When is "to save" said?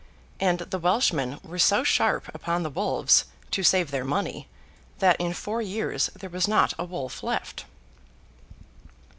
3.51-3.91